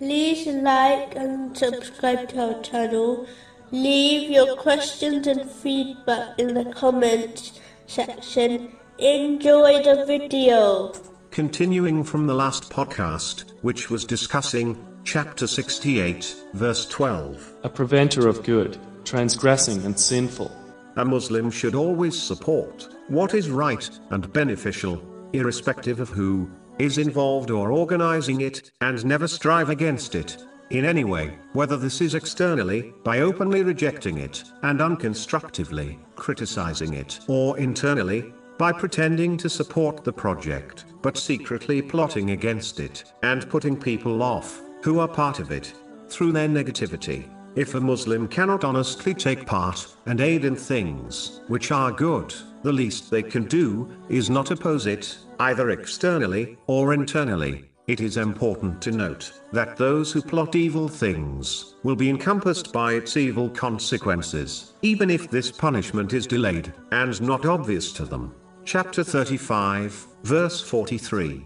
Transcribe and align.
like 0.00 1.14
and 1.16 1.56
subscribe 1.56 2.28
to 2.30 2.54
our 2.54 2.62
channel. 2.62 3.26
Leave 3.70 4.30
your 4.30 4.56
questions 4.56 5.26
and 5.26 5.48
feedback 5.50 6.38
in 6.38 6.54
the 6.54 6.64
comments 6.72 7.60
section. 7.86 8.76
Enjoy 8.98 9.82
the 9.82 10.04
video. 10.06 10.92
Continuing 11.30 12.04
from 12.04 12.26
the 12.26 12.34
last 12.34 12.70
podcast, 12.70 13.52
which 13.62 13.90
was 13.90 14.04
discussing 14.04 14.76
chapter 15.04 15.46
68, 15.46 16.34
verse 16.54 16.86
12. 16.86 17.54
a 17.64 17.68
preventer 17.68 18.28
of 18.28 18.42
good, 18.44 18.78
transgressing 19.04 19.84
and 19.84 19.98
sinful. 19.98 20.50
A 20.96 21.04
Muslim 21.04 21.50
should 21.50 21.74
always 21.74 22.20
support 22.20 22.88
what 23.08 23.34
is 23.34 23.50
right 23.50 23.90
and 24.10 24.32
beneficial, 24.32 25.02
irrespective 25.32 25.98
of 25.98 26.08
who 26.08 26.48
is 26.78 26.98
involved 26.98 27.50
or 27.50 27.70
organizing 27.70 28.40
it, 28.40 28.70
and 28.80 29.04
never 29.04 29.28
strive 29.28 29.70
against 29.70 30.14
it 30.14 30.36
in 30.70 30.84
any 30.84 31.04
way, 31.04 31.38
whether 31.52 31.76
this 31.76 32.00
is 32.00 32.14
externally, 32.14 32.92
by 33.04 33.20
openly 33.20 33.62
rejecting 33.62 34.18
it 34.18 34.44
and 34.62 34.80
unconstructively 34.80 35.98
criticizing 36.16 36.94
it, 36.94 37.20
or 37.28 37.58
internally, 37.58 38.32
by 38.58 38.72
pretending 38.72 39.36
to 39.36 39.48
support 39.48 40.04
the 40.04 40.12
project, 40.12 40.84
but 41.02 41.16
secretly 41.18 41.82
plotting 41.82 42.30
against 42.30 42.80
it 42.80 43.04
and 43.22 43.48
putting 43.50 43.78
people 43.78 44.22
off 44.22 44.62
who 44.82 44.98
are 45.00 45.08
part 45.08 45.38
of 45.38 45.50
it 45.50 45.74
through 46.08 46.32
their 46.32 46.48
negativity. 46.48 47.28
If 47.56 47.74
a 47.74 47.80
Muslim 47.80 48.26
cannot 48.26 48.64
honestly 48.64 49.14
take 49.14 49.46
part 49.46 49.86
and 50.06 50.20
aid 50.20 50.44
in 50.44 50.56
things 50.56 51.40
which 51.48 51.70
are 51.70 51.92
good, 51.92 52.34
the 52.64 52.72
least 52.72 53.10
they 53.10 53.22
can 53.22 53.44
do 53.44 53.88
is 54.08 54.30
not 54.30 54.50
oppose 54.50 54.86
it, 54.86 55.18
either 55.38 55.70
externally 55.70 56.56
or 56.66 56.94
internally. 56.94 57.66
It 57.86 58.00
is 58.00 58.16
important 58.16 58.80
to 58.82 58.90
note 58.90 59.30
that 59.52 59.76
those 59.76 60.10
who 60.10 60.22
plot 60.22 60.56
evil 60.56 60.88
things 60.88 61.74
will 61.82 61.94
be 61.94 62.08
encompassed 62.08 62.72
by 62.72 62.94
its 62.94 63.18
evil 63.18 63.50
consequences, 63.50 64.72
even 64.80 65.10
if 65.10 65.30
this 65.30 65.52
punishment 65.52 66.14
is 66.14 66.26
delayed 66.26 66.72
and 66.90 67.20
not 67.20 67.44
obvious 67.44 67.92
to 67.92 68.06
them. 68.06 68.34
Chapter 68.64 69.04
35, 69.04 70.06
verse 70.22 70.62
43. 70.62 71.44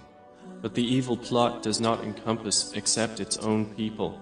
But 0.62 0.74
the 0.74 0.84
evil 0.84 1.16
plot 1.16 1.64
does 1.64 1.80
not 1.80 2.04
encompass 2.04 2.72
except 2.74 3.18
its 3.18 3.38
own 3.38 3.66
people. 3.74 4.20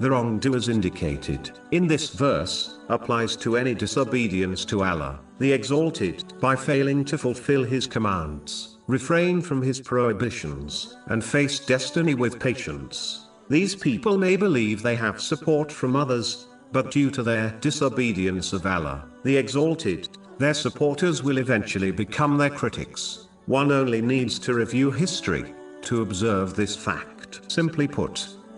The 0.00 0.10
wrongdoers 0.10 0.68
indicated 0.68 1.52
in 1.70 1.86
this 1.86 2.10
verse 2.10 2.78
applies 2.88 3.36
to 3.36 3.56
any 3.56 3.74
disobedience 3.74 4.64
to 4.66 4.82
Allah, 4.82 5.20
the 5.38 5.52
Exalted, 5.52 6.34
by 6.40 6.56
failing 6.56 7.04
to 7.04 7.16
fulfill 7.16 7.62
His 7.62 7.86
commands, 7.86 8.78
refrain 8.88 9.40
from 9.40 9.62
His 9.62 9.80
prohibitions, 9.80 10.96
and 11.06 11.24
face 11.24 11.60
destiny 11.60 12.14
with 12.14 12.40
patience. 12.40 13.28
These 13.48 13.76
people 13.76 14.18
may 14.18 14.36
believe 14.36 14.82
they 14.82 14.96
have 14.96 15.20
support 15.20 15.70
from 15.70 15.94
others, 15.94 16.48
but 16.72 16.90
due 16.90 17.10
to 17.12 17.22
their 17.22 17.50
disobedience 17.60 18.52
of 18.52 18.66
Allah, 18.66 19.08
the 19.22 19.36
Exalted, 19.36 20.08
their 20.38 20.54
supporters 20.54 21.22
will 21.22 21.38
eventually 21.38 21.92
become 21.92 22.36
their 22.36 22.50
critics. 22.50 23.28
One 23.46 23.70
only 23.70 24.02
needs 24.02 24.38
to 24.40 24.54
review 24.54 24.90
history 24.90 25.54
to 25.82 26.02
observe 26.02 26.56
this 26.56 26.74
fact. 26.74 27.40
Simply 27.52 27.86
put, 27.86 28.26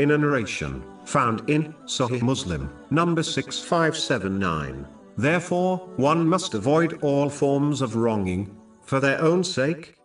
in 0.00 0.12
a 0.12 0.18
narration 0.18 0.82
found 1.04 1.48
in 1.50 1.74
Sahih 1.84 2.22
Muslim, 2.22 2.72
number 2.90 3.22
6579. 3.22 4.86
Therefore, 5.18 5.76
one 5.96 6.26
must 6.26 6.54
avoid 6.54 6.98
all 7.02 7.28
forms 7.28 7.82
of 7.82 7.96
wronging, 7.96 8.56
for 8.82 8.98
their 8.98 9.20
own 9.20 9.44
sake, 9.44 9.99